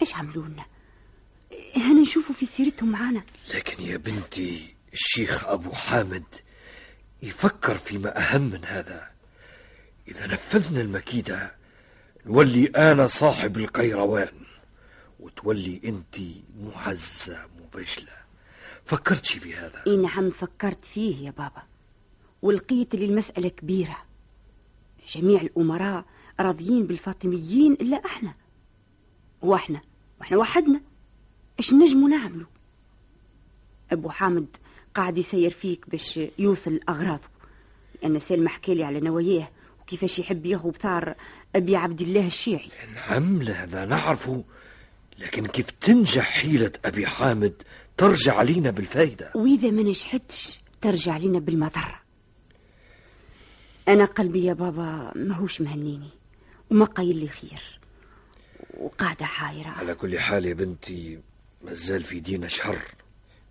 إيش 0.00 0.14
عملوا 0.14 0.46
لنا؟ 0.46 0.64
هنا 1.76 2.00
نشوفوا 2.02 2.34
في 2.34 2.46
سيرتهم 2.46 2.90
معانا. 2.90 3.22
لكن 3.54 3.82
يا 3.82 3.96
بنتي 3.96 4.74
الشيخ 4.92 5.44
أبو 5.44 5.72
حامد 5.72 6.24
يفكر 7.22 7.76
فيما 7.78 8.18
أهم 8.18 8.42
من 8.42 8.64
هذا. 8.64 9.10
إذا 10.08 10.26
نفذنا 10.26 10.80
المكيدة 10.80 11.54
نولي 12.26 12.66
أنا 12.66 13.06
صاحب 13.06 13.56
القيروان 13.56 14.32
وتولي 15.20 15.80
أنت 15.84 16.16
معزة 16.60 17.46
مبجلة 17.60 18.21
فكرتش 18.84 19.32
في 19.32 19.54
هذا؟ 19.54 19.82
إيه 19.86 19.96
نعم 19.96 20.30
فكرت 20.30 20.84
فيه 20.84 21.26
يا 21.26 21.30
بابا 21.30 21.62
ولقيت 22.42 22.94
لي 22.94 23.04
المسألة 23.04 23.48
كبيرة. 23.48 23.96
جميع 25.14 25.40
الأمراء 25.40 26.04
راضيين 26.40 26.86
بالفاطميين 26.86 27.72
إلا 27.72 28.06
إحنا 28.06 28.34
وإحنا 29.42 29.80
وإحنا 30.20 30.36
وحدنا. 30.36 30.80
إيش 31.58 31.72
نجموا 31.72 32.08
نعملوا 32.08 32.46
أبو 33.92 34.10
حامد 34.10 34.46
قاعد 34.94 35.18
يسير 35.18 35.50
فيك 35.50 35.90
باش 35.90 36.20
يوصل 36.38 36.80
أغراضه 36.88 37.28
لأن 38.02 38.18
سالم 38.18 38.48
حكالي 38.48 38.84
على 38.84 39.00
نواياه 39.00 39.48
وكيفاش 39.82 40.18
يحب 40.18 40.46
ياخذ 40.46 40.70
بثار 40.70 41.14
أبي 41.56 41.76
عبد 41.76 42.00
الله 42.00 42.26
الشيعي. 42.26 42.68
نعم 42.94 43.42
هذا 43.42 43.84
نعرفه. 43.84 44.44
لكن 45.18 45.46
كيف 45.46 45.70
تنجح 45.70 46.24
حيلة 46.30 46.72
أبي 46.84 47.06
حامد 47.06 47.62
ترجع 47.96 48.36
علينا 48.36 48.70
بالفايدة. 48.70 49.32
وإذا 49.34 49.70
ما 49.70 49.82
نجحتش 49.82 50.60
ترجع 50.80 51.16
لنا 51.16 51.38
بالمضرة. 51.38 52.00
أنا 53.88 54.04
قلبي 54.04 54.44
يا 54.44 54.52
بابا 54.52 55.12
ماهوش 55.16 55.60
مهنيني 55.60 56.10
وما 56.70 56.84
قايل 56.84 57.16
لي 57.16 57.28
خير 57.28 57.80
وقاعدة 58.74 59.24
حايرة. 59.24 59.68
على 59.68 59.94
كل 59.94 60.18
حال 60.18 60.46
يا 60.46 60.54
بنتي 60.54 61.18
مازال 61.62 62.04
في 62.04 62.20
دينا 62.20 62.48
شهر 62.48 62.78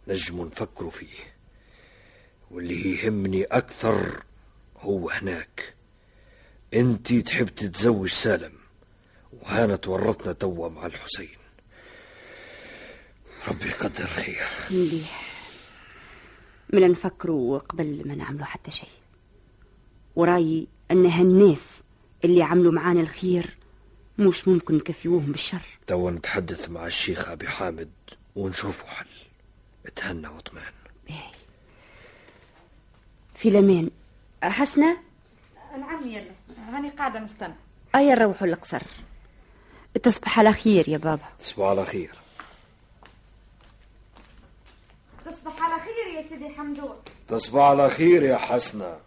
نجم 0.08 0.46
نفكروا 0.46 0.92
فيه. 0.92 1.34
واللي 2.52 2.96
يهمني 2.96 3.44
أكثر 3.44 4.24
هو 4.80 5.10
هناك. 5.10 5.74
انت 6.74 7.14
تحب 7.14 7.46
تتزوج 7.46 8.10
سالم 8.10 8.54
وهانا 9.34 9.76
تورطنا 9.76 10.34
توا 10.34 10.70
مع 10.70 10.86
الحسين. 10.86 11.41
ربي 13.48 13.68
يقدر 13.68 14.08
خير 14.08 14.48
مليح. 14.72 15.32
من 16.74 16.92
نفكروا 16.92 17.58
قبل 17.58 18.08
ما 18.08 18.16
نعملوا 18.16 18.46
حتى 18.46 18.72
شيء. 18.72 18.90
ورايي 20.16 20.68
أن 20.92 21.06
هالناس 21.06 21.82
اللي 22.26 22.44
عملوا 22.44 22.72
معانا 22.72 23.02
الخير 23.02 23.58
مش 24.20 24.48
ممكن 24.48 24.76
نكفيوهم 24.78 25.32
بالشر. 25.32 25.62
توا 25.88 26.12
نتحدث 26.12 26.70
مع 26.70 26.86
الشيخ 26.86 27.30
أبي 27.30 27.48
حامد 27.48 27.92
ونشوفوا 28.36 28.88
حل. 28.88 29.06
اتهنى 29.86 30.28
واطمئن. 30.28 30.64
في 33.36 33.50
الأمان 33.50 33.90
حسنة 34.44 34.98
نعم 35.78 36.08
يلا. 36.08 36.32
هاني 36.68 36.90
قاعدة 36.90 37.20
نستنى. 37.20 37.56
أيا 37.96 38.16
نروحوا 38.16 38.48
القصر 38.48 38.82
تصبح 40.04 40.40
على 40.40 40.54
خير 40.54 40.90
يا 40.90 40.98
بابا. 40.98 41.30
تصبحوا 41.40 41.70
على 41.70 41.86
خير 41.86 42.16
تصبح 45.26 45.62
على 45.62 45.82
خير 45.82 46.16
يا 46.16 46.21
سيدي 46.32 46.50
حمدون. 46.50 46.96
تصبح 47.28 47.62
على 47.62 47.90
خير 47.90 48.24
يا 48.24 48.38
حسنة. 48.38 48.98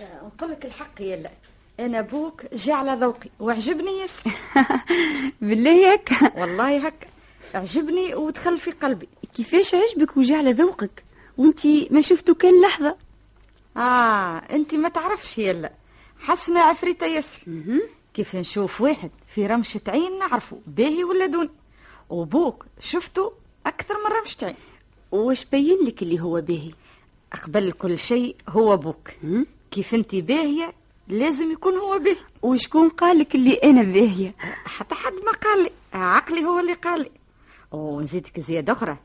نقول 0.00 0.50
لك 0.50 0.64
الحق 0.64 1.00
يلا 1.00 1.30
أنا 1.80 1.98
أبوك 1.98 2.54
جا 2.54 2.74
على 2.74 2.92
ذوقي. 2.92 3.30
وعجبني 3.40 3.98
ياسر. 3.98 4.30
بالله 5.40 5.92
هيك 5.92 6.10
والله 6.36 6.86
هكا 6.86 7.06
عجبني 7.54 8.14
ودخل 8.14 8.58
في 8.58 8.70
قلبي. 8.70 9.08
كيفاش 9.34 9.74
عجبك 9.74 10.16
وجا 10.16 10.36
على 10.36 10.52
ذوقك؟ 10.52 11.04
وانتي 11.38 11.88
ما 11.90 12.00
شفتو 12.00 12.34
كان 12.34 12.62
لحظة. 12.62 12.96
آه 13.76 14.38
أنت 14.38 14.74
ما 14.74 14.88
تعرفش 14.88 15.38
يلا 15.38 15.72
حسنة 16.18 16.60
عفريتة 16.60 17.06
ياسر. 17.06 17.42
كيف 18.14 18.36
نشوف 18.36 18.80
واحد 18.80 19.10
في 19.34 19.46
رمشة 19.46 19.80
عين 19.88 20.18
نعرفه. 20.18 20.58
باهي 20.66 21.04
ولا 21.04 21.26
دون. 21.26 21.50
وبوك 22.10 22.66
شفته 22.80 23.43
أكثر 23.66 23.94
من 23.94 24.16
رمشة 24.20 24.44
عين 24.46 24.54
واش 25.12 25.44
بين 25.44 25.78
لك 25.86 26.02
اللي 26.02 26.20
هو 26.20 26.40
باهي؟ 26.40 26.70
قبل 27.44 27.72
كل 27.72 27.98
شيء 27.98 28.36
هو 28.48 28.76
بوك 28.76 29.10
كيف 29.70 29.94
أنت 29.94 30.14
باهية 30.14 30.72
لازم 31.08 31.52
يكون 31.52 31.74
هو 31.76 31.98
باهي. 31.98 32.16
وشكون 32.42 32.88
قالك 32.88 33.34
اللي 33.34 33.54
أنا 33.54 33.82
باهية؟ 33.82 34.34
حتى 34.64 34.94
حد 34.94 35.12
ما 35.12 35.32
قال 35.32 35.62
لي. 35.64 35.70
عقلي 35.92 36.44
هو 36.44 36.58
اللي 36.60 36.72
قال 36.72 37.00
لي. 37.00 37.10
ونزيدك 37.72 38.40
زيادة 38.40 38.72
أخرى. 38.72 38.96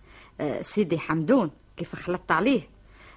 آه، 0.42 0.62
سيدي 0.62 1.00
حمدون 1.00 1.51
كيف 1.78 1.96
خلطت 1.96 2.32
عليه؟ 2.32 2.62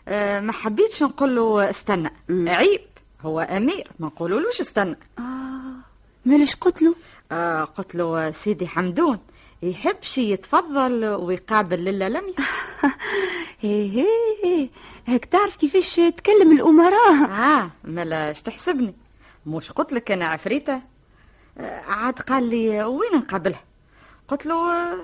آه، 0.09 0.41
ما 0.41 0.53
حبيتش 0.53 1.03
نقول 1.03 1.37
له 1.37 1.71
استنى. 1.71 2.11
عيب 2.31 2.81
هو 3.21 3.41
أمير. 3.41 3.91
ما 3.99 4.07
نقولولوش 4.07 4.61
استنى. 4.61 4.97
مالش 6.25 6.55
قتلو 6.55 6.95
آه 7.33 7.65
قلت 7.65 7.95
له 7.95 8.31
سيدي 8.31 8.67
حمدون. 8.69 9.19
يحبش 9.63 10.19
يتفضل 10.19 11.05
ويقابل 11.05 11.85
للا 11.85 12.09
لميا 12.09 12.35
هي 13.61 13.91
هي 13.91 14.07
هي 14.45 14.69
هيك 15.07 15.25
تعرف 15.25 15.57
كيفاش 15.57 15.97
تكلم 15.97 16.53
الأمراء؟ 16.53 17.25
آه 17.31 17.71
ملاش 17.85 18.43
تحسبني. 18.43 18.95
مش 19.47 19.73
قلت 19.73 19.93
لك 19.93 20.11
أنا 20.11 20.25
عفريتة؟ 20.25 20.81
آه 21.59 21.81
عاد 21.81 22.21
قال 22.21 22.51
لي 22.51 22.85
وين 22.85 23.13
نقابلها؟ 23.15 23.63
قلت 24.29 24.47
له 24.47 24.73
آه، 24.73 24.99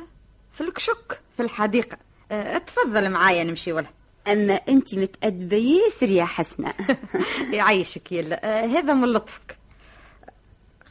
في 0.53 0.61
الكشك 0.61 1.21
في 1.37 1.43
الحديقة. 1.43 1.99
آه 2.33 2.59
تفضل 2.59 3.11
معايا 3.11 3.45
نمشي 3.45 3.73
ولا. 3.73 3.87
أما 4.29 4.55
أنت 4.69 4.95
متأدبة 4.95 5.57
ياسر 5.57 6.11
يا 6.11 6.25
حسنة. 6.25 6.75
يعيشك 7.53 8.12
يلا. 8.12 8.65
هذا 8.65 8.95
من 8.95 9.09
لطفك. 9.12 9.58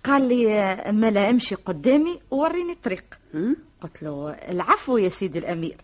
قال 0.07 0.27
لي 0.27 0.75
ملا 0.91 1.29
أمشي 1.29 1.55
قدامي 1.55 2.19
ووريني 2.31 2.71
الطريق. 2.73 3.03
قلت 3.81 4.03
له 4.03 4.29
العفو 4.29 4.97
يا 4.97 5.09
سيدي 5.09 5.39
الأمير 5.39 5.77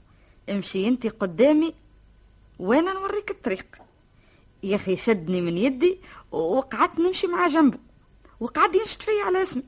امشي 0.50 0.88
أنت 0.88 1.08
قدامي 1.08 1.74
وأنا 2.60 2.94
نوريك 2.94 3.32
الطريق. 3.32 3.65
يا 4.63 4.75
أخي 4.75 4.96
شدني 4.98 5.42
من 5.42 5.58
يدي 5.58 5.98
وقعدت 6.32 7.00
نمشي 7.00 7.27
مع 7.27 7.48
جنبه 7.48 7.78
وقعد 8.39 8.76
ينشد 8.76 9.02
فيا 9.02 9.24
على 9.26 9.43
اسمي 9.43 9.63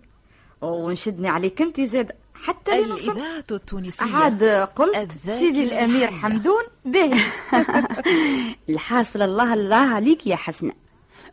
ونشدني 0.61 1.29
عليك 1.29 1.61
أنت 1.61 1.81
زاد 1.81 2.11
حتى. 2.33 2.79
الإذاعة 2.79 3.43
التونسية؟ 3.51 4.15
عاد 4.15 4.43
قلت 4.43 5.11
سيدي 5.25 5.63
الأمير 5.63 6.03
الحية. 6.03 6.19
حمدون 6.19 6.63
باهي. 6.85 7.19
الحاصل 8.69 9.21
الله 9.21 9.53
الله 9.53 9.75
عليك 9.95 10.27
يا 10.27 10.35
حسنة 10.35 10.73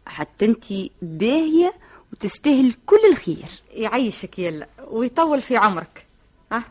حتى 0.07 0.45
أنت 0.45 0.65
باهية 1.03 1.75
وتستاهل 2.25 2.75
كل 2.87 3.01
الخير. 3.11 3.63
يعيشك 3.71 4.39
يلا 4.39 4.67
ويطول 4.91 5.43
في 5.43 5.57
عمرك. 5.57 6.07
ها؟ 6.53 6.63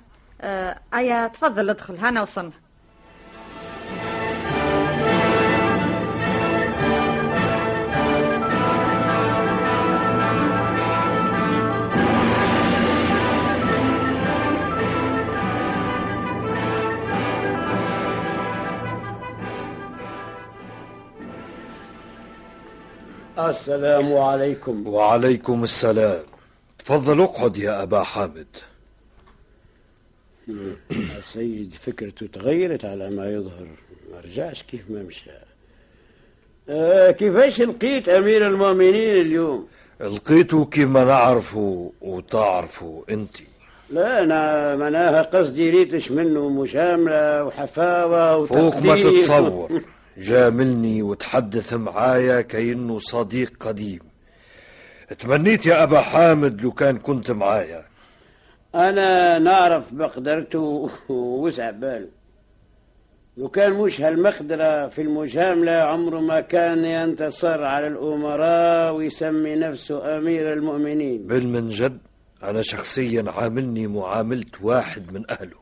آه 0.42 0.80
ايا 0.94 1.28
تفضل 1.28 1.70
ادخل. 1.70 1.98
هنا 1.98 2.22
وصلنا. 2.22 2.52
السلام 23.50 24.14
عليكم. 24.18 24.88
وعليكم 24.88 25.64
السلام. 25.64 26.24
تفضل 26.80 27.22
اقعد 27.22 27.58
يا 27.58 27.84
أبا 27.84 28.04
حامد. 28.04 28.48
السيد 31.18 31.74
فكرته 31.80 32.28
تغيرت 32.34 32.86
على 32.86 33.10
ما 33.10 33.30
يظهر. 33.32 33.68
ما 34.14 34.20
رجعش 34.26 34.64
كيف 34.64 34.82
ما 34.90 35.04
مشى. 35.04 35.32
آه 36.70 37.12
كيفاش 37.12 37.62
لقيت 37.62 38.10
أمير 38.10 38.48
المؤمنين 38.48 39.22
اليوم؟ 39.22 39.68
لقيته 40.02 40.66
كما 40.66 41.04
نعرفه 41.04 41.92
وتعرفه 42.02 43.04
أنت. 43.10 43.36
لا 43.90 44.24
أنا 44.24 44.76
معناها 44.76 45.22
قصدي 45.22 45.70
ريتش 45.70 46.12
منه 46.12 46.50
مشاملة 46.50 47.44
وحفاوة 47.44 48.46
فوق 48.46 48.76
ما 48.76 48.94
وتقدير. 48.94 49.22
تتصور. 49.22 49.82
جاملني 50.18 51.02
وتحدث 51.02 51.74
معايا 51.74 52.42
كأنه 52.42 53.00
صديق 53.00 53.54
قديم. 53.60 54.00
تمنيت 55.20 55.66
يا 55.66 55.84
أبا 55.84 56.02
حامد 56.02 56.62
لو 56.62 56.72
كان 56.72 56.98
كنت 56.98 57.32
معايا. 57.32 57.86
أنا 58.76 59.40
نعرف 59.40 59.94
بقدرته 59.94 60.90
ووسع 61.10 61.72
باله. 61.82 62.08
لو 63.38 63.50
كان 63.50 63.74
مش 63.74 64.02
هالمقدرة 64.02 64.88
في 64.88 65.02
المجاملة 65.02 65.72
عمره 65.72 66.20
ما 66.20 66.42
كان 66.42 66.86
ينتصر 66.86 67.64
على 67.64 67.88
الأمراء 67.88 68.94
ويسمي 68.96 69.56
نفسه 69.56 70.18
أمير 70.18 70.54
المؤمنين. 70.54 71.28
بل 71.28 71.48
من 71.48 71.70
جد 71.70 71.98
أنا 72.44 72.62
شخصيا 72.62 73.26
عاملني 73.38 73.88
معاملة 73.88 74.46
واحد 74.62 75.14
من 75.14 75.32
أهله. 75.32 75.62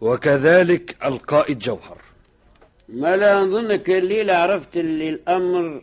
وكذلك 0.00 0.96
القائد 1.04 1.58
جوهر. 1.58 2.01
ما 2.92 3.16
لا 3.16 3.40
نظنك 3.40 3.90
الليلة 3.90 4.32
عرفت 4.32 4.76
اللي 4.76 5.08
الأمر 5.08 5.82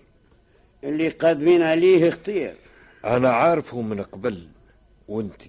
اللي 0.84 1.10
قادمين 1.10 1.62
عليه 1.62 2.10
اختيار 2.10 2.54
أنا 3.06 3.30
عارفه 3.30 3.82
من 3.82 4.02
قبل 4.02 4.48
وأنت 5.08 5.42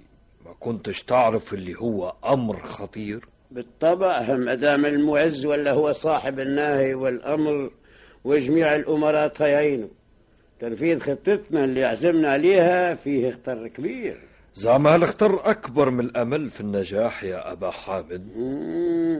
ما 0.44 0.52
كنتش 0.60 1.02
تعرف 1.02 1.54
اللي 1.54 1.74
هو 1.78 2.14
أمر 2.24 2.60
خطير؟ 2.60 3.24
بالطبع 3.50 4.22
ما 4.28 4.54
دام 4.54 4.86
المعز 4.86 5.46
ولا 5.46 5.72
هو 5.72 5.92
صاحب 5.92 6.40
الناهي 6.40 6.94
والأمر 6.94 7.70
وجميع 8.24 8.76
الأمراء 8.76 9.28
طيعينه. 9.28 9.88
تنفيذ 10.60 11.00
خطتنا 11.00 11.64
اللي 11.64 11.84
عزمنا 11.84 12.32
عليها 12.32 12.94
فيه 12.94 13.30
خطر 13.32 13.68
كبير. 13.68 14.20
زعما 14.54 14.94
هالخطر 14.94 15.50
أكبر 15.50 15.90
من 15.90 16.04
الأمل 16.04 16.50
في 16.50 16.60
النجاح 16.60 17.24
يا 17.24 17.52
أبا 17.52 17.70
حامد؟ 17.70 18.28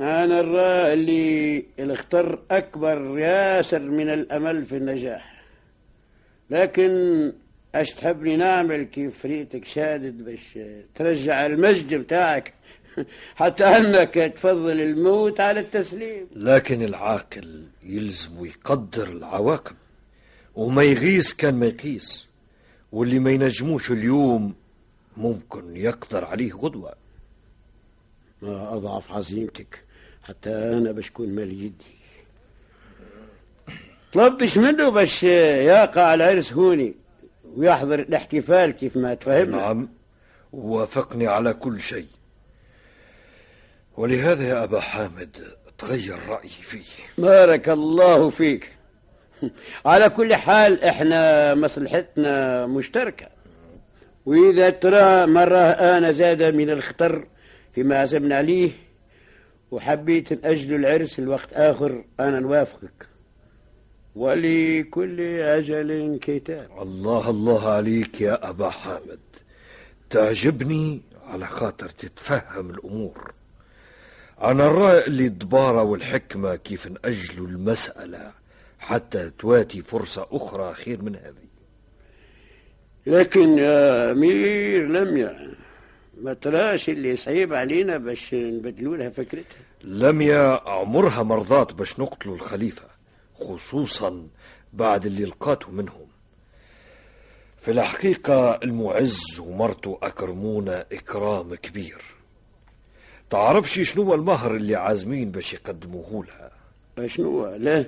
أنا 0.03 0.41
الرأي 0.41 0.93
اللي 0.93 1.65
الخطر 1.79 2.39
أكبر 2.51 3.19
ياسر 3.19 3.79
من 3.79 4.09
الأمل 4.09 4.67
في 4.67 4.77
النجاح. 4.77 5.43
لكن 6.51 7.33
أش 7.75 7.91
تحبني 7.91 8.37
نعمل 8.37 8.83
كيف 8.83 9.27
ريتك 9.27 9.65
شادد 9.65 10.25
باش 10.25 10.59
ترجع 10.95 11.47
المجد 11.47 11.95
بتاعك 11.95 12.55
حتى 13.41 13.65
أنك 13.65 14.15
تفضل 14.15 14.81
الموت 14.81 15.41
على 15.41 15.61
التسليم. 15.61 16.27
لكن 16.37 16.83
العاقل 16.83 17.65
يلزم 17.83 18.45
يقدر 18.45 19.09
العواقب 19.09 19.77
وما 20.55 20.83
يغيس 20.83 21.35
كان 21.35 21.55
ما 21.55 21.67
يقيس 21.67 22.27
واللي 22.93 23.19
ما 23.19 23.31
ينجموش 23.31 23.91
اليوم 23.91 24.55
ممكن 25.21 25.77
يقدر 25.77 26.25
عليه 26.25 26.53
غدوة. 26.53 26.95
ما 28.43 28.75
أضعف 28.75 29.13
عزيمتك 29.13 29.85
حتى 30.23 30.51
أنا 30.51 30.93
بشكون 30.93 31.29
مال 31.29 31.53
يدي. 31.53 32.01
طلبتش 34.13 34.59
منه 34.59 34.89
باش 34.89 35.23
يقع 35.23 36.15
العرس 36.15 36.53
هوني 36.53 36.95
ويحضر 37.57 37.99
الاحتفال 37.99 38.71
كيف 38.71 38.97
ما 38.97 39.15
تفهمنا. 39.15 39.57
نعم 39.57 39.89
وافقني 40.53 41.27
على 41.27 41.53
كل 41.55 41.81
شيء. 41.81 42.07
ولهذا 43.97 44.49
يا 44.49 44.65
أبا 44.65 44.81
حامد 44.81 45.37
تغير 45.79 46.19
رأيي 46.29 46.49
فيه. 46.49 46.85
بارك 47.19 47.69
الله 47.69 48.31
فيك. 48.31 48.73
على 49.85 50.11
كل 50.11 50.35
حال 50.35 50.85
إحنا 50.85 51.55
مصلحتنا 51.55 52.67
مشتركة. 52.67 53.40
وإذا 54.27 54.71
ترى 54.71 55.27
مرة 55.27 55.59
أنا 55.59 56.13
زاد 56.13 56.43
من 56.43 56.71
الخطر 56.71 57.27
فيما 57.75 57.99
عزمنا 57.99 58.37
عليه 58.37 58.71
وحبيت 59.71 60.33
نأجل 60.33 60.75
العرس 60.75 61.21
لوقت 61.21 61.53
آخر 61.53 62.05
أنا 62.21 62.41
نوافقك. 62.41 63.09
ولكل 64.17 65.21
أجل 65.41 66.19
كتاب. 66.23 66.69
الله 66.83 67.31
الله 67.31 67.71
عليك 67.71 68.21
يا 68.21 68.49
أبا 68.49 68.71
حامد. 68.71 69.19
تعجبني 70.11 71.03
على 71.27 71.47
خاطر 71.47 71.89
تتفهم 71.89 72.71
الأمور. 72.71 73.33
أنا 74.43 74.67
الرأي 74.67 75.07
اللي 75.07 75.27
الدبارة 75.27 75.83
والحكمة 75.83 76.57
كيف 76.57 76.87
نأجلوا 76.87 77.47
المسألة 77.47 78.33
حتى 78.79 79.31
تواتي 79.39 79.83
فرصة 79.83 80.27
أخرى 80.31 80.75
خير 80.75 81.03
من 81.03 81.17
هذه. 81.17 81.50
لكن 83.07 83.59
يا 83.59 84.13
أمير 84.13 84.87
لم 84.89 85.17
يعني 85.17 85.51
ما 86.23 86.35
تراش 86.35 86.89
اللي 86.89 87.17
صعيب 87.17 87.55
علينا 87.55 87.97
باش 87.99 88.35
نبدلوا 88.35 88.97
لها 88.97 89.11
فكرتها. 89.11 89.59
لميا 89.85 90.69
عمرها 90.69 91.23
مرضات 91.23 91.73
باش 91.73 92.01
نقتلوا 92.01 92.35
الخليفة 92.35 92.85
خصوصا 93.35 94.27
بعد 94.73 95.07
اللي 95.07 95.25
لقاته 95.25 95.71
منهم. 95.71 96.07
في 97.61 97.71
الحقيقة 97.71 98.51
المعز 98.63 99.21
ومرته 99.41 99.99
أكرمونا 100.03 100.87
إكرام 100.93 101.55
كبير. 101.55 102.03
تعرفش 103.31 103.81
شنو 103.81 104.15
المهر 104.15 104.55
اللي 104.57 104.77
عازمين 104.77 105.31
باش 105.31 105.55
يقدموه 105.55 106.25
لها؟ 106.27 106.51
شنو 107.09 107.47
لا 107.57 107.85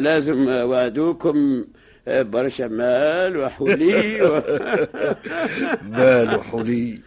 لازم 0.00 0.48
وعدوكم 0.48 1.64
برشا 2.08 2.64
مال 2.64 3.36
وحولي 3.36 4.22
و... 4.22 4.42
مال 5.96 6.36
وحولي. 6.36 6.98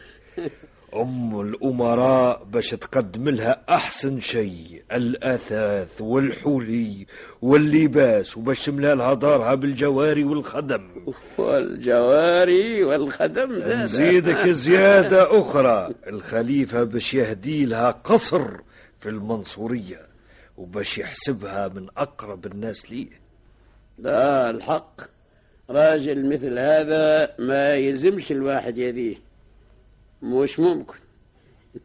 أم 0.96 1.42
الأمراء 1.42 2.44
باش 2.44 2.70
تقدم 2.70 3.30
لها 3.30 3.62
أحسن 3.70 4.20
شيء 4.20 4.84
الأثاث 4.92 6.02
والحولي 6.02 7.06
واللباس 7.42 8.38
وباش 8.38 8.66
تملا 8.66 8.96
لها 8.96 9.14
دارها 9.14 9.56
بالجواري 9.56 10.24
والخدم. 10.24 10.90
والجواري 11.38 12.84
والخدم 12.84 13.50
نزيدك 13.54 14.48
زيادة 14.50 15.40
أخرى. 15.40 15.90
الخليفة 16.08 16.84
باش 16.84 17.14
يهدي 17.14 17.66
لها 17.66 17.92
قصر 17.92 18.48
في 19.00 19.10
المنصورية 19.10 20.08
وباش 20.58 20.98
يحسبها 20.98 21.68
من 21.68 21.88
أقرب 21.98 22.46
الناس 22.46 22.92
ليه. 22.92 23.22
لا 24.02 24.50
الحق. 24.50 25.02
راجل 25.70 26.26
مثل 26.26 26.60
هذا 26.60 27.36
ما 27.40 27.70
يلزمش 27.70 28.32
الواحد 28.32 28.78
يديه. 28.78 29.16
مش 30.22 30.60
ممكن. 30.60 30.98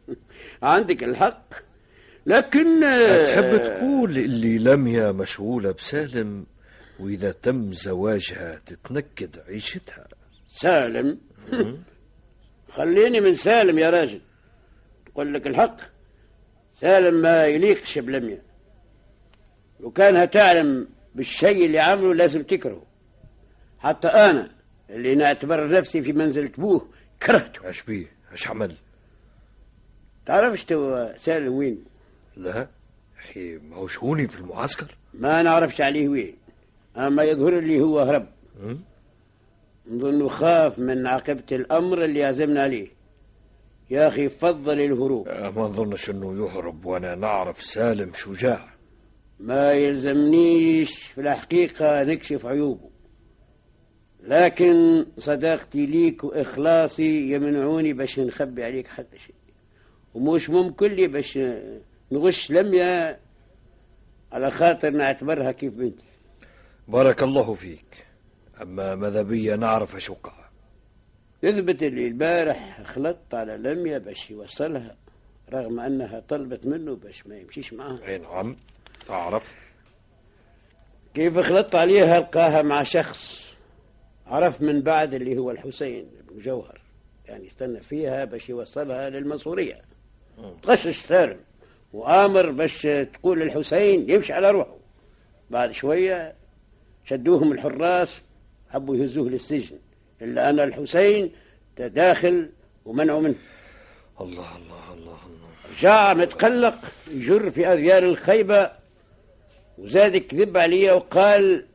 عندك 0.63 1.03
الحق. 1.03 1.53
لكن 2.25 2.79
تحب 3.25 3.57
تقول 3.57 4.17
اللي 4.17 4.57
لميا 4.57 5.11
مشغولة 5.11 5.71
بسالم 5.71 6.45
وإذا 6.99 7.31
تم 7.31 7.73
زواجها 7.73 8.61
تتنكد 8.65 9.39
عيشتها. 9.47 10.07
سالم؟ 10.51 11.17
خليني 12.75 13.19
من 13.19 13.35
سالم 13.35 13.79
يا 13.79 13.89
راجل. 13.89 14.21
تقول 15.05 15.33
لك 15.33 15.47
الحق. 15.47 15.77
سالم 16.81 17.21
ما 17.21 17.45
يليقش 17.45 17.97
بلميا 17.99 18.41
لو 19.79 19.91
كانها 19.91 20.25
تعلم 20.25 20.87
بالشيء 21.17 21.65
اللي 21.65 21.79
عمله 21.79 22.13
لازم 22.13 22.41
تكرهه. 22.43 22.83
حتى 23.79 24.07
أنا 24.07 24.51
اللي 24.89 25.15
نعتبر 25.15 25.69
نفسي 25.69 26.01
في 26.01 26.13
منزلة 26.13 26.51
بوه 26.57 26.87
كرهته. 27.23 27.69
اش 27.69 27.81
بيه؟ 27.81 28.05
اش 28.33 28.47
عمل؟ 28.47 28.75
تعرفش 30.25 30.63
تو 30.63 31.07
سالم 31.17 31.53
وين؟ 31.53 31.85
لا. 32.37 32.67
أخي 33.19 33.57
ما 33.57 33.75
هو 33.75 33.87
شهوني 33.87 34.27
في 34.27 34.37
المعسكر؟ 34.37 34.95
ما 35.13 35.43
نعرفش 35.43 35.81
عليه 35.81 36.07
وين. 36.07 36.35
أما 36.97 37.23
يظهر 37.23 37.59
لي 37.59 37.81
هو 37.81 37.99
هرب؟ 37.99 38.27
نظن 39.91 40.29
خاف 40.29 40.79
من 40.79 41.07
عاقبة 41.07 41.43
الأمر 41.51 42.05
اللي 42.05 42.23
عزمنا 42.23 42.63
عليه. 42.63 42.87
يا 43.89 44.07
أخي 44.07 44.29
فضل 44.29 44.81
الهروب. 44.81 45.27
آه، 45.27 45.49
ما 45.49 45.61
نظنش 45.61 46.09
إنه 46.09 46.45
يهرب 46.45 46.85
وأنا 46.85 47.15
نعرف 47.15 47.63
سالم 47.63 48.11
شجاع. 48.13 48.76
ما 49.39 49.73
يلزمنيش 49.73 50.95
في 51.03 51.21
الحقيقة 51.21 52.03
نكشف 52.03 52.45
عيوبه. 52.45 52.89
لكن 54.23 55.05
صداقتي 55.17 55.85
ليك 55.85 56.23
وإخلاصي 56.23 57.31
يمنعوني 57.31 57.93
باش 57.93 58.19
نخبي 58.19 58.63
عليك 58.63 58.87
حتى 58.87 59.17
شيء. 59.19 59.35
ومش 60.13 60.49
ممكن 60.49 60.87
لي 60.91 61.07
باش 61.07 61.39
نغش 62.11 62.51
لميا 62.51 63.19
على 64.31 64.51
خاطر 64.51 64.89
نعتبرها 64.89 65.51
كيف 65.51 65.73
بنتي. 65.73 66.03
بارك 66.87 67.23
الله 67.23 67.53
فيك. 67.53 68.05
أما 68.61 68.95
ماذا 68.95 69.21
بيا 69.21 69.55
نعرف 69.55 69.95
اش 69.95 70.09
وقع 70.09 70.33
يثبت 71.43 71.83
اللي 71.83 72.07
البارح 72.07 72.81
خلطت 72.81 73.33
على 73.33 73.57
لميا 73.57 73.97
باش 73.97 74.31
يوصلها 74.31 74.95
رغم 75.53 75.79
أنها 75.79 76.19
طلبت 76.19 76.65
منه 76.65 76.95
باش 76.95 77.27
ما 77.27 77.37
يمشيش 77.37 77.73
معها. 77.73 78.07
أي 78.07 78.17
نعم. 78.17 78.55
تعرف 79.07 79.55
كيف 81.13 81.39
خلطت 81.39 81.75
عليها 81.75 82.19
لقاها 82.19 82.61
مع 82.61 82.83
شخص 82.83 83.41
عرف 84.27 84.61
من 84.61 84.81
بعد 84.81 85.13
اللي 85.13 85.37
هو 85.37 85.51
الحسين 85.51 86.07
بن 86.29 86.41
جوهر؟ 86.41 86.81
يعني 87.25 87.47
استنى 87.47 87.79
فيها 87.79 88.25
باش 88.25 88.49
يوصلها 88.49 89.09
للمنصورية. 89.09 89.81
تغشش 90.63 90.99
سالم 90.99 91.39
وآمر 91.93 92.51
باش 92.51 92.87
تقول 93.13 93.39
للحسين 93.39 94.09
يمشي 94.09 94.33
على 94.33 94.51
روحه. 94.51 94.75
بعد 95.49 95.71
شوية 95.71 96.35
شدوهم 97.05 97.51
الحراس 97.51 98.21
حبوا 98.69 98.95
يهزوه 98.95 99.29
للسجن. 99.29 99.77
إلا 100.21 100.49
أن 100.49 100.59
الحسين 100.59 101.31
تداخل 101.75 102.49
ومنعوا 102.85 103.21
منه. 103.21 103.35
الله 104.21 104.57
الله 104.57 104.93
الله 104.93 105.17
الله. 105.25 105.47
جاء 105.79 106.15
متقلق 106.15 106.75
يجر 107.11 107.51
في 107.51 107.67
أذيال 107.67 108.03
الخيبة 108.03 108.71
وزاد 109.77 110.15
يكذب 110.15 110.57
علي 110.57 110.91
وقال 110.91 111.65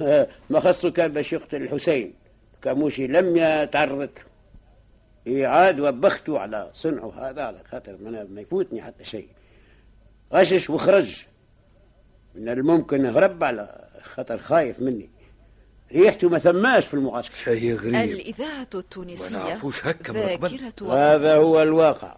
ما 0.50 0.60
خصه 0.60 0.90
كان 0.90 1.12
باش 1.12 1.32
يقتل 1.32 1.62
الحسين. 1.62 2.14
كاموشي 2.62 3.06
لم 3.06 3.36
يتعرض. 3.36 4.10
له 5.26 5.46
عاد 5.46 5.80
وبخته 5.80 6.38
على 6.38 6.70
صنعه 6.74 7.12
هذا 7.18 7.42
على 7.42 7.58
خاطر 7.70 7.96
ما 8.04 8.24
ما 8.24 8.40
يفوتني 8.40 8.82
حتى 8.82 9.04
شيء. 9.04 9.28
غشش 10.32 10.70
وخرج. 10.70 11.24
من 12.34 12.48
الممكن 12.48 13.06
هرب 13.06 13.44
على 13.44 13.88
خاطر 14.02 14.38
خايف 14.38 14.80
مني. 14.80 15.10
ريحته 15.92 16.28
ما 16.28 16.38
ثماش 16.38 16.86
في 16.86 16.94
المعسكر. 16.94 17.34
شيء 17.34 17.74
غريب. 17.74 17.94
الإذاعة 17.94 18.68
التونسية 18.74 19.36
ما 19.36 19.44
نعرفوش 19.44 19.86
هكا 19.86 20.12
من 20.12 20.20
قبل. 20.20 20.48
ذاكرة 20.48 20.86
وهذا 20.86 21.36
هو 21.36 21.62
الواقع. 21.62 22.16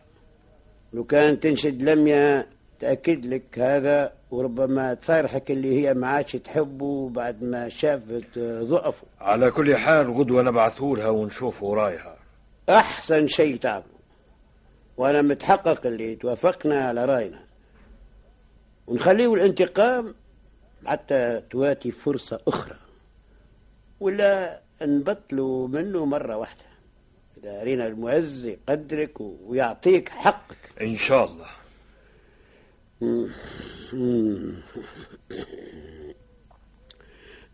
لو 0.93 1.05
كان 1.05 1.41
تنشد 1.41 1.83
لميا 1.83 2.47
تأكد 2.83 3.27
لك 3.27 3.59
هذا 3.59 4.13
وربما 4.31 4.95
تصارحك 4.95 5.51
اللي 5.51 5.81
هي 5.81 5.95
ما 5.95 6.09
عادش 6.09 6.33
تحبه 6.33 7.09
بعد 7.09 7.45
ما 7.45 7.69
شافت 7.69 8.39
ضعفه. 8.39 9.07
على 9.21 9.51
كل 9.51 9.77
حال 9.77 10.13
غدوة 10.13 10.43
نبعثوا 10.43 10.97
لها 10.97 11.09
ونشوفوا 11.09 11.77
رايها 11.77 12.17
أحسن 12.69 13.27
شيء 13.27 13.57
تعمل. 13.57 13.83
وأنا 14.97 15.23
متحقق 15.23 15.87
اللي 15.87 16.17
توافقنا 16.17 16.85
على 16.85 17.05
رأينا. 17.05 17.41
ونخليه 18.87 19.35
الانتقام 19.35 20.15
حتى 20.87 21.43
تواتي 21.51 21.93
فرصة 21.93 22.41
أخرى. 22.49 22.77
ولا 24.01 24.61
نبطلوا 24.83 25.69
منه 25.69 26.05
مرة 26.05 26.37
واحدة. 26.37 26.65
إذا 27.37 27.63
رينا 27.63 27.87
المعز 27.87 28.45
يقدرك 28.45 29.21
ويعطيك 29.21 30.09
حقك. 30.09 30.73
إن 30.81 30.97
شاء 30.97 31.25
الله. 31.25 31.62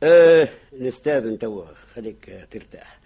آه 0.03 0.49
نستاذن 0.73 1.39
توا 1.39 1.65
خليك 1.95 2.47
ترتاح. 2.51 2.99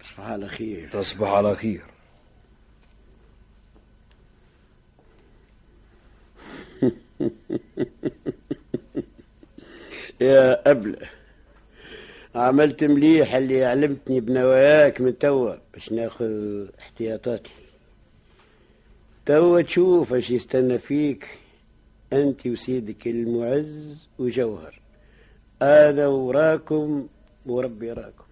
تصبح 0.00 0.20
على 0.20 0.48
خير. 0.48 0.88
تصبح 0.90 1.28
على 1.28 1.54
خير. 1.54 1.84
يا 10.20 10.70
أبلة 10.70 11.08
عملت 12.34 12.84
مليح 12.84 13.34
اللي 13.34 13.64
علمتني 13.64 14.20
بنواياك 14.20 15.00
من 15.00 15.18
توا 15.18 15.54
باش 15.74 15.92
ناخذ 15.92 16.66
احتياطاتي. 16.78 17.65
توا 19.26 19.60
تشوف 19.60 20.14
إيش 20.14 20.30
يستنى 20.30 20.78
فيك 20.78 21.28
انت 22.12 22.46
وسيدك 22.46 23.06
المعز 23.06 24.08
وجوهر. 24.18 24.80
أنا 25.62 26.06
وراكم 26.06 27.06
وربي 27.46 27.88
يراكم. 27.88 28.24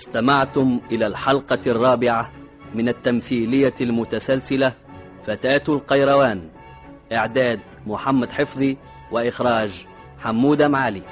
استمعتم 0.00 0.80
إلى 0.92 1.06
الحلقة 1.06 1.58
الرابعة 1.66 2.30
من 2.74 2.88
التمثيلية 2.88 3.74
المتسلسلة 3.80 4.72
فتاة 5.26 5.62
القيروان 5.68 6.48
إعداد 7.12 7.60
محمد 7.86 8.32
حفظي 8.32 8.76
وإخراج 9.12 9.86
حمودة 10.18 10.68
معالي. 10.68 11.02